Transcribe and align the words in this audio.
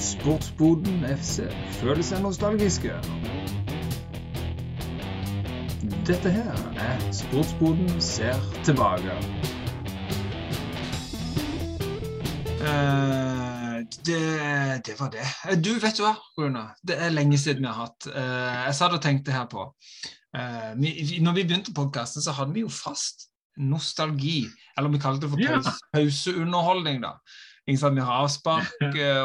Sportsboden 0.00 1.04
FC 1.04 1.44
føler 1.76 2.00
seg 2.04 2.22
nostalgiske. 2.24 2.94
Dette 6.08 6.32
her 6.32 6.56
er 6.80 7.02
Sportsboden 7.12 8.00
ser 8.00 8.40
tilbake. 8.64 9.18
Uh, 12.60 13.84
det, 14.06 14.22
det 14.88 14.96
var 14.96 15.12
det. 15.12 15.26
Eh, 15.50 15.58
Du, 15.60 15.74
vet 15.82 16.00
du 16.00 16.06
hva, 16.06 16.14
Rune? 16.38 16.64
Det 16.80 16.96
er 16.96 17.12
lenge 17.12 17.38
siden 17.38 17.66
vi 17.66 17.68
har 17.68 17.84
hatt. 17.84 18.08
Uh, 18.08 18.64
jeg 18.70 18.78
satt 18.80 18.96
og 18.96 19.04
tenkte 19.04 19.36
her 19.36 19.44
på 19.52 19.66
uh, 19.68 20.72
vi, 20.80 20.94
vi, 20.96 21.20
Når 21.20 21.36
vi 21.42 21.44
begynte 21.44 21.76
podkasten, 21.76 22.24
så 22.24 22.32
hadde 22.40 22.56
vi 22.56 22.64
jo 22.64 22.72
fast 22.72 23.28
nostalgi. 23.60 24.46
Eller 24.78 24.96
vi 24.96 25.04
kalte 25.04 25.26
det 25.26 25.32
for 25.34 25.44
pause, 25.44 25.76
pauseunderholdning, 25.92 27.04
da. 27.04 27.18
Ikke 27.70 27.80
sant? 27.84 27.94
Vi 28.00 28.02
har 28.02 28.24
avspark, 28.24 28.72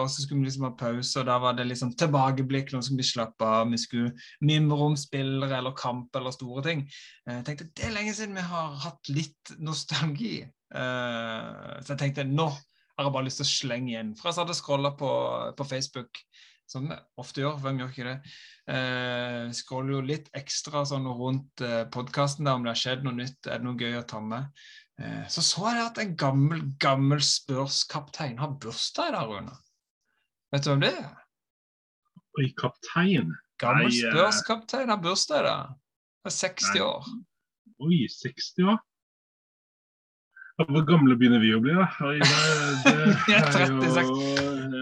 og 0.00 0.08
så 0.10 0.24
skulle 0.24 0.40
vi 0.42 0.48
liksom 0.48 0.64
ha 0.66 0.72
pause, 0.78 1.12
og 1.20 1.28
da 1.28 1.36
var 1.42 1.54
det 1.58 1.68
liksom 1.68 1.92
tilbakeblikk. 2.00 2.72
Nå 2.74 2.80
skulle 2.82 3.02
vi 3.04 3.06
slappe 3.12 3.46
av, 3.46 3.70
vi 3.70 3.78
skulle 3.78 4.12
mimre 4.42 4.88
om 4.90 4.96
spillere 4.98 5.60
eller 5.60 5.76
kamp 5.78 6.18
eller 6.18 6.34
store 6.34 6.64
ting. 6.66 6.82
Eh, 7.28 7.36
Jeg 7.38 7.46
tenkte 7.46 7.68
det 7.78 7.86
er 7.86 7.94
lenge 7.94 8.16
siden 8.18 8.34
vi 8.38 8.46
har 8.50 8.74
hatt 8.82 9.12
litt 9.14 9.54
nostalgi. 9.62 10.40
Eh, 10.74 11.80
så 11.84 11.94
jeg 11.94 12.00
tenkte 12.02 12.26
nå 12.26 12.48
har 12.50 13.06
jeg 13.06 13.14
bare 13.14 13.28
lyst 13.28 13.40
til 13.40 13.46
å 13.48 13.52
slenge 13.52 13.94
igjen. 13.94 14.14
For 14.18 14.30
jeg 14.32 14.42
hadde 14.42 14.58
scrolla 14.58 14.90
på, 14.98 15.12
på 15.56 15.64
Facebook, 15.68 16.20
som 16.68 16.86
jeg 16.90 17.00
ofte 17.20 17.42
gjør. 17.42 17.56
Hvem 17.62 17.80
gjør 17.80 17.94
ikke 17.94 18.08
det? 18.08 18.18
Eh, 18.72 19.48
scroller 19.56 19.96
jo 19.96 20.02
litt 20.06 20.28
ekstra 20.38 20.84
sånn 20.88 21.08
rundt 21.08 21.62
eh, 21.64 21.82
podkasten 21.92 22.48
om 22.52 22.62
det 22.66 22.72
har 22.74 22.82
skjedd 22.82 23.02
noe 23.06 23.16
nytt, 23.16 23.40
er 23.48 23.58
det 23.60 23.66
noe 23.66 23.80
gøy 23.80 23.98
å 23.98 24.06
ta 24.08 24.20
med. 24.24 24.50
Eh, 25.00 25.24
så 25.32 25.42
så 25.44 25.70
jeg 25.72 25.84
at 25.86 25.98
en 26.02 26.16
gammel, 26.16 26.62
gammel 26.80 27.22
Spurs-kaptein 27.24 28.38
har 28.38 28.56
bursdag 28.60 29.08
i 29.08 29.16
dag, 29.16 29.28
Rune. 29.30 29.56
Vet 30.52 30.64
du 30.64 30.70
hvem 30.72 30.84
det 30.84 30.92
er? 31.00 31.10
Oi, 32.38 32.48
kaptein. 32.58 33.32
Gammel 33.60 33.88
Nei, 33.88 34.02
eh, 34.04 34.88
har 34.90 35.02
bursdag 35.02 35.40
i 35.40 35.46
dag. 35.48 35.74
Han 36.22 36.30
er 36.30 36.36
60 36.36 36.74
Nei. 36.74 36.82
år. 36.86 37.12
Oi, 37.82 38.00
60 38.08 38.68
år. 38.72 38.80
Hvor 40.62 40.84
gamle 40.86 41.16
begynner 41.18 41.40
vi 41.42 41.50
å 41.56 41.60
bli, 41.64 41.72
da? 41.74 41.88
Oi, 42.06 42.18
det, 42.20 42.36
det 42.84 42.92
Jeg 43.32 43.40
er 43.40 43.52
36. 43.56 44.12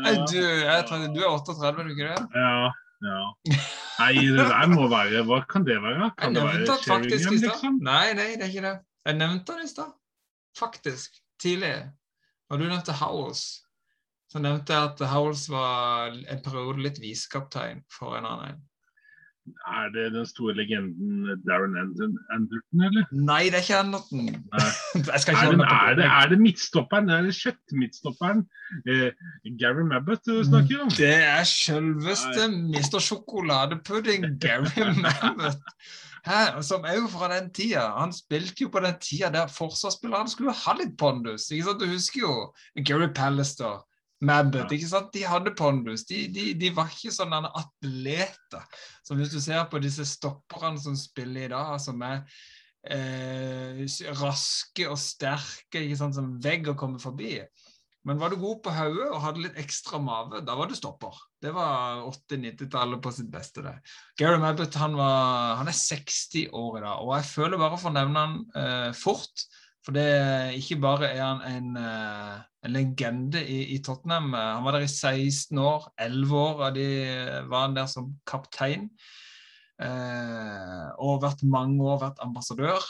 Ja, 0.00 0.14
Du, 0.26 0.38
jeg 0.40 0.84
tror, 0.88 1.06
du 1.14 1.20
er 1.22 1.30
38, 1.30 1.68
er 1.70 1.86
du 1.86 1.92
ikke 1.94 2.08
det? 2.10 2.26
ja, 2.34 2.70
ja. 3.06 3.20
Nei, 4.00 4.12
det 4.32 4.44
der 4.48 4.68
må 4.68 4.86
være 4.90 5.22
Hva 5.28 5.38
kan 5.48 5.64
det 5.64 5.78
være? 5.80 6.10
Jeg 6.10 6.16
Kan 6.20 6.34
det 6.36 6.42
være 6.44 6.76
Sheringham, 6.82 7.38
liksom? 7.44 7.78
Nei, 7.84 8.12
nei, 8.18 8.28
det 8.36 8.46
er 8.48 8.52
ikke 8.52 8.64
det. 8.66 8.76
Jeg 9.06 9.16
nevnte 9.16 9.56
han 9.56 9.64
i 9.64 9.70
stad. 9.70 9.92
Faktisk. 10.58 11.16
Tidlig. 11.40 11.74
Når 12.50 12.56
du 12.56 12.64
nevnte 12.64 12.96
Howells, 13.00 13.44
så 14.30 14.42
nevnte 14.42 14.74
jeg 14.74 14.90
at 14.90 15.04
Howells 15.12 15.46
var 15.50 16.12
en 16.14 16.42
periode 16.44 16.82
litt 16.84 16.98
viskaptein 17.02 17.84
for 17.92 18.18
en 18.18 18.28
annen. 18.28 18.58
Er 19.66 19.88
det 19.94 20.10
den 20.14 20.26
store 20.28 20.52
legenden 20.54 21.40
Darren 21.46 21.76
Anderton, 21.80 22.82
eller? 22.86 23.06
Nei, 23.10 23.44
det 23.50 23.58
er 23.58 23.64
ikke 23.64 23.78
Anderton. 23.78 24.28
Er 24.90 25.52
det, 25.54 25.64
er 25.64 25.94
det, 25.94 26.04
er 26.04 26.28
det 26.28 26.38
midtstopperen? 26.42 27.08
Er 27.10 27.22
det 27.22 27.34
kjøttmidtstopperen? 27.38 28.42
Eh, 28.90 29.10
Gary 29.60 29.84
Mabbott 29.86 30.26
du 30.26 30.42
snakker 30.44 30.84
om? 30.84 30.90
Det 30.98 31.14
er 31.14 31.44
selveste 31.46 32.48
Mr. 32.50 32.98
Sjokoladepudding, 33.06 34.26
Gary 34.42 34.90
Mammut. 35.04 35.62
Hæ, 36.26 36.60
som 36.66 36.84
jo 36.84 37.08
fra 37.08 37.28
den 37.32 37.50
tida. 37.54 37.86
Han 37.98 38.12
spilte 38.12 38.66
jo 38.66 38.72
på 38.72 38.82
den 38.84 38.98
tida 39.00 39.30
der 39.32 39.52
forsvarsspillerne 39.52 40.28
skulle 40.28 40.52
ha 40.52 40.74
litt 40.76 40.96
pondus. 41.00 41.50
ikke 41.50 41.70
sant? 41.70 41.80
Du 41.80 41.88
husker 41.88 42.20
jo 42.20 42.34
Gary 42.84 43.08
Pallister, 43.16 43.80
Mabbott. 44.20 44.72
Ikke 44.72 44.88
sant? 44.88 45.12
De 45.14 45.24
hadde 45.24 45.54
pondus. 45.56 46.04
De, 46.08 46.26
de, 46.34 46.52
de 46.60 46.72
var 46.76 46.92
ikke 46.92 47.14
sånne 47.14 47.40
atleter. 47.48 48.80
Så 49.06 49.16
hvis 49.16 49.32
du 49.32 49.40
ser 49.40 49.64
på 49.72 49.80
disse 49.80 50.04
stopperne 50.08 50.80
som 50.80 50.98
spiller 50.98 51.48
i 51.48 51.52
dag, 51.54 51.74
som 51.80 52.02
er 52.04 52.20
eh, 52.84 53.80
raske 54.20 54.88
og 54.90 54.98
sterke, 55.00 55.86
ikke 55.86 56.00
sant? 56.02 56.18
som 56.18 56.34
vegg 56.42 56.68
å 56.68 56.76
komme 56.78 57.00
forbi. 57.00 57.38
Men 58.08 58.20
var 58.20 58.32
du 58.32 58.38
god 58.40 58.62
på 58.64 58.72
hodet 58.72 59.06
og 59.10 59.20
hadde 59.20 59.42
litt 59.44 59.58
ekstra 59.60 59.98
mave, 60.00 60.40
da 60.46 60.54
var 60.56 60.70
du 60.70 60.76
stopper. 60.76 61.16
Det 61.42 61.52
var 61.52 62.00
80-90-tallet 62.08 63.02
på 63.04 63.12
sitt 63.12 63.28
beste. 63.32 63.64
det. 63.66 63.74
Gary 64.16 64.40
Mabbott 64.40 64.78
han, 64.80 64.96
var, 64.96 65.56
han 65.60 65.68
er 65.68 65.76
60 65.76 66.48
år 66.56 66.78
i 66.78 66.84
dag, 66.86 67.02
og 67.04 67.16
jeg 67.18 67.28
føler 67.28 67.60
bare 67.60 67.80
for 67.80 67.92
å 67.92 67.96
nevne 67.98 68.24
han 68.24 68.38
eh, 68.56 68.90
fort. 68.96 69.44
For 69.84 69.96
det 69.96 70.08
ikke 70.60 70.80
bare 70.80 71.10
er 71.12 71.22
han 71.24 71.44
en, 71.48 71.68
eh, 71.80 72.40
en 72.64 72.74
legende 72.74 73.44
i, 73.44 73.62
i 73.76 73.80
Tottenham. 73.84 74.32
Han 74.36 74.64
var 74.64 74.76
der 74.76 74.88
i 74.88 74.92
16 74.92 75.60
år. 75.60 75.90
11 76.00 76.36
år 76.40 76.64
av 76.68 76.76
de 76.76 76.88
var 77.52 77.66
han 77.66 77.76
der 77.76 77.88
som 77.92 78.14
kaptein. 78.28 78.88
Eh, 79.80 80.88
og 81.00 81.22
vært 81.24 81.44
mange 81.48 81.84
år 81.84 82.00
vært 82.04 82.24
ambassadør. 82.24 82.84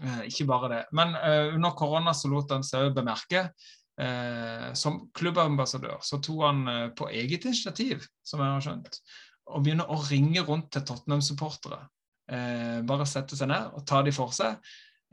Eh, 0.00 0.24
ikke 0.30 0.48
bare 0.48 0.70
det. 0.72 0.82
Men 0.96 1.14
eh, 1.18 1.54
under 1.54 1.76
korona 1.76 2.14
så 2.16 2.30
lot 2.32 2.52
han 2.54 2.64
seg 2.66 2.88
òg 2.88 2.96
bemerke. 2.96 3.48
Eh, 3.94 4.72
som 4.74 5.04
klubbambassadør 5.14 6.00
så 6.02 6.18
tok 6.18 6.40
han 6.42 6.64
eh, 6.66 6.86
på 6.98 7.06
eget 7.14 7.44
initiativ, 7.46 8.02
som 8.26 8.40
jeg 8.42 8.50
har 8.56 8.64
skjønt, 8.64 8.96
og 9.54 9.62
begynner 9.62 9.90
å 9.92 10.00
ringe 10.08 10.42
rundt 10.48 10.72
til 10.74 10.82
Tottenham-supportere. 10.88 11.78
Eh, 12.26 12.80
bare 12.88 13.06
sette 13.06 13.38
seg 13.38 13.52
ned 13.52 13.76
og 13.76 13.84
ta 13.86 14.02
de 14.02 14.14
for 14.14 14.34
seg. 14.34 14.58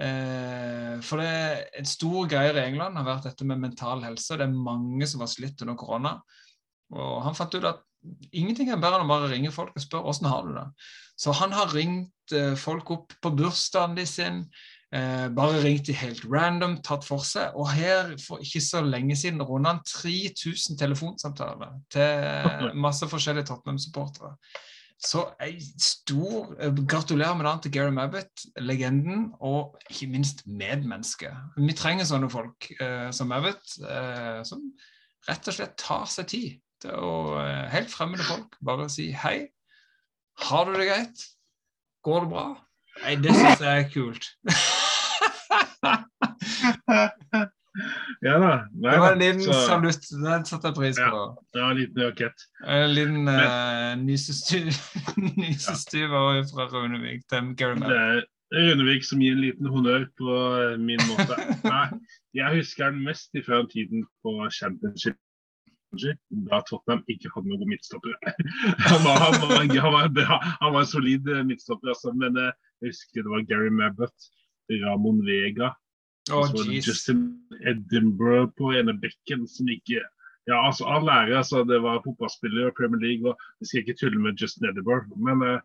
For 0.02 1.22
det 1.22 1.26
er 1.30 1.60
en 1.78 1.86
stor 1.86 2.26
greie 2.32 2.56
i 2.56 2.62
England 2.64 2.96
har 2.98 3.04
vært 3.06 3.28
dette 3.28 3.46
med 3.46 3.60
mental 3.62 4.00
helse. 4.02 4.34
Det 4.34 4.48
er 4.48 4.56
mange 4.56 5.06
som 5.06 5.22
har 5.22 5.30
slitt 5.30 5.62
under 5.62 5.76
korona. 5.78 6.16
Og 6.96 7.20
han 7.22 7.38
fant 7.38 7.54
ut 7.54 7.68
at 7.70 7.84
ingenting 8.34 8.72
er 8.74 8.80
bedre 8.82 8.98
enn 8.98 9.06
å 9.06 9.12
bare 9.12 9.30
ringe 9.30 9.52
folk 9.54 9.76
og 9.78 9.84
spørre 9.84 10.10
åssen 10.10 10.26
har 10.32 10.48
du 10.48 10.56
det. 10.56 10.64
Så 11.22 11.36
han 11.38 11.54
har 11.54 11.70
ringt 11.76 12.34
folk 12.58 12.90
opp 12.96 13.14
på 13.22 13.34
bursdagen 13.44 13.94
de 14.00 14.08
sin. 14.10 14.42
Eh, 14.92 15.30
bare 15.32 15.62
ringt 15.64 15.88
de 15.88 15.94
helt 15.96 16.26
random, 16.28 16.76
tatt 16.84 17.06
for 17.08 17.24
seg. 17.24 17.56
Og 17.56 17.70
her 17.72 18.12
for 18.20 18.44
ikke 18.44 18.60
så 18.64 18.82
lenge 18.84 19.16
siden 19.16 19.44
runda 19.48 19.78
han 19.78 19.86
3000 19.88 20.80
telefonsamtaler 20.82 21.78
til 21.94 22.76
masse 22.76 23.08
forskjellige 23.08 23.48
Tottenham-supportere. 23.48 24.36
Så 25.02 25.24
ei 25.42 25.56
stor 25.82 26.52
eh, 26.60 26.74
Gratulerer 26.86 27.38
med 27.40 27.48
dagen 27.48 27.62
til 27.64 27.74
Gary 27.74 27.94
Mabbott, 27.96 28.44
legenden, 28.60 29.32
og 29.40 29.80
ikke 29.90 30.10
minst 30.12 30.44
medmenneske. 30.46 31.32
Vi 31.58 31.78
trenger 31.78 32.06
sånne 32.06 32.30
folk 32.30 32.68
eh, 32.76 33.08
som 33.16 33.32
Mabbott, 33.32 33.78
eh, 33.82 34.42
som 34.46 34.68
rett 35.30 35.48
og 35.48 35.56
slett 35.56 35.80
tar 35.80 36.04
seg 36.12 36.28
tid 36.34 36.60
til 36.84 37.00
å 37.00 37.16
eh, 37.42 37.72
Helt 37.74 37.90
fremmede 37.94 38.28
folk 38.28 38.60
bare 38.66 38.90
si 38.92 39.08
hei. 39.24 39.48
Har 40.52 40.68
du 40.68 40.76
det 40.76 40.92
greit? 40.92 41.26
Går 42.06 42.26
det 42.26 42.32
bra? 42.36 42.46
Nei, 43.04 43.16
det 43.24 43.32
syns 43.36 43.62
jeg 43.64 43.74
er 43.80 43.88
kult. 43.94 44.24
Ja 48.22 48.36
da. 48.36 48.68
Nei, 48.76 48.92
Det 48.92 49.00
var 49.00 49.14
en 49.14 49.20
liten 49.22 49.42
Så- 49.42 49.54
salutt. 49.68 50.04
Den 50.12 50.46
satte 50.46 50.68
jeg 50.68 50.76
pris 50.76 50.98
på. 51.00 51.22
Ja, 51.22 51.36
det 51.54 51.62
var 51.64 51.72
en 51.72 51.78
liten 51.78 52.04
rakett. 52.04 52.44
En 52.68 52.94
liten 52.94 53.28
uh, 53.28 53.96
nysestyv 53.96 54.68
ja. 56.12 56.44
fra 56.52 56.68
Runevik 56.74 57.22
til 57.32 57.56
Garamel. 57.56 57.90
Det 57.90 57.98
er 57.98 58.22
Rønevik 58.52 59.06
som 59.08 59.22
gir 59.24 59.32
en 59.32 59.42
liten 59.46 59.68
honnør 59.72 60.06
på 60.20 60.34
eh, 60.60 60.78
min 60.80 61.00
måte. 61.08 61.36
Nei, 61.72 61.88
jeg 62.36 62.58
husker 62.58 62.90
den 62.92 63.06
mest 63.06 63.32
fra 63.46 63.62
tiden 63.72 64.04
på 64.26 64.32
Championship. 64.52 65.16
Da 65.92 66.62
Tottenham 66.64 67.02
ikke 67.12 67.30
hadde 67.34 67.52
noen 67.52 67.68
midtstoppere. 67.68 68.34
Han 68.88 69.04
var, 69.04 69.18
han 69.20 69.36
var, 69.44 69.66
han 69.68 69.94
var, 69.94 70.08
bra, 70.16 70.38
han 70.62 70.74
var 70.74 70.86
en 70.86 70.88
solid 70.88 71.28
eh, 71.28 71.44
midtstopper, 71.44 71.92
altså, 71.92 72.14
men 72.16 72.38
eh, 72.40 72.54
jeg 72.82 72.94
husker 72.94 73.26
det 73.26 73.34
var 73.34 73.44
Gary 73.50 73.72
Mabbott, 73.76 74.30
Ramon 74.72 75.20
Vega 75.28 75.74
oh, 76.32 76.46
så 76.48 76.56
var 76.56 76.70
det. 76.70 76.80
Justin 76.88 77.26
Edinburgh 77.68 78.54
på 78.56 78.72
ene 78.78 78.96
bekken 79.04 79.48
som 79.52 79.70
ikke 79.72 80.00
Ja, 80.50 80.58
altså 80.58 80.88
all 80.90 81.06
ære. 81.06 81.36
Altså, 81.38 81.62
det 81.70 81.78
var 81.84 82.00
fotballspillere 82.02 82.72
og 82.72 82.78
Premier 82.78 83.02
League, 83.04 83.30
og 83.30 83.38
Vi 83.60 83.68
skal 83.68 83.84
ikke 83.84 84.00
tulle 84.00 84.22
med 84.24 84.40
Justin 84.42 84.72
Edinburgh. 84.72 85.12
Men, 85.22 85.44
eh, 85.46 85.60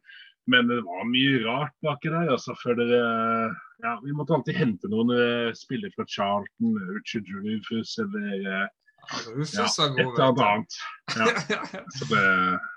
men 0.52 0.68
det 0.68 0.82
var 0.84 1.06
mye 1.08 1.38
rart 1.46 1.72
baki 1.86 2.10
der. 2.12 2.28
altså, 2.34 2.52
før 2.62 2.76
dere, 2.82 3.54
ja, 3.84 3.94
Vi 4.04 4.12
måtte 4.12 4.34
alltid 4.36 4.58
hente 4.58 4.90
noen 4.92 5.14
spillere 5.56 5.94
fra 5.96 6.04
Charlton, 6.04 6.76
Richard 6.92 7.30
Rufus 7.46 7.96
eller 8.04 8.68
ja, 9.12 9.66
var 9.78 9.88
et 9.88 9.96
god. 9.96 10.00
eller 10.00 10.32
vet 10.32 10.44
annet. 10.44 10.78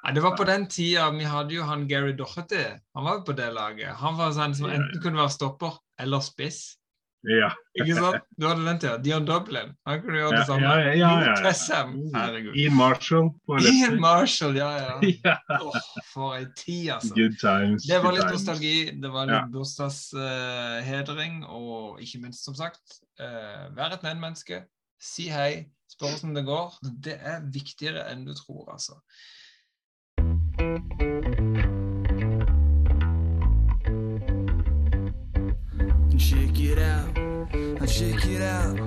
Ja, 0.04 0.12
det, 0.14 0.22
var 0.22 0.38
på 0.38 0.44
den 0.44 0.68
tida 0.70 1.10
vi 1.16 1.26
hadde 1.26 1.56
jo 1.56 1.64
han 1.68 1.88
Gary 1.90 2.14
Doherty. 2.18 2.66
Han 2.96 3.08
var 3.08 3.20
jo 3.20 3.24
på 3.30 3.38
det 3.38 3.54
laget. 3.56 3.96
Han 4.02 4.20
var 4.20 4.36
sånn 4.36 4.56
som 4.58 4.70
enten 4.70 5.02
kunne 5.02 5.22
være 5.22 5.34
stopper 5.34 5.80
eller 6.00 6.24
spiss. 6.24 6.78
ja. 7.28 7.50
Ikke 7.76 7.98
sant? 7.98 8.24
Du 8.40 8.46
hadde 8.48 8.64
den 8.64 8.80
tida. 8.80 8.96
Dion 9.04 9.26
Dublin. 9.28 9.74
Han 9.90 10.02
kunne 10.06 10.22
gjøre 10.22 10.38
det 10.38 10.46
samme. 10.48 10.70
ja, 10.70 10.94
ja, 10.96 11.12
ja. 11.26 11.36
Westham. 11.44 11.94
Herregud. 12.16 12.56
Ian 12.56 12.78
Marshall 12.80 13.30
Ian 13.74 14.00
Marshall, 14.00 14.56
ja, 14.56 14.70
ja. 14.78 15.36
Oh, 15.60 15.76
for 16.14 16.38
ei 16.38 16.48
tid, 16.56 16.90
altså. 16.96 17.14
good 17.18 17.38
times. 17.42 17.90
Det 17.90 18.00
var 18.04 18.16
litt 18.16 18.32
nostalgi, 18.32 18.76
det 19.02 19.12
var 19.14 19.30
litt 19.30 19.54
bursdagshedring, 19.54 21.42
og 21.50 22.04
ikke 22.04 22.24
minst, 22.24 22.46
som 22.48 22.56
sagt, 22.58 23.02
uh, 23.20 23.68
være 23.76 23.98
et 24.00 24.06
medmenneske. 24.12 24.64
Si 25.00 25.30
hei, 25.32 25.66
spør 25.92 26.08
hvordan 26.08 26.36
det 26.36 26.46
går. 26.46 26.74
Det 27.04 27.16
er 27.16 27.46
viktigere 27.54 28.04
enn 28.12 28.26
du 28.28 28.34
tror, 28.36 28.72
altså. 28.74 29.00
Check 36.20 36.60
it 36.60 36.78
out, 36.78 37.16
check 37.88 38.26
it 38.28 38.42
out, 38.44 38.80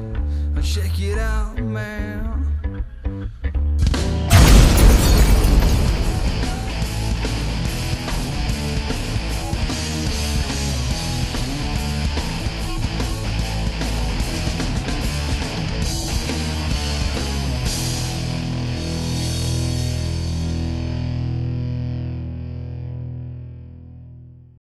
check 0.62 1.00
it 1.00 1.19
out, 1.19 1.59
man. 1.64 2.51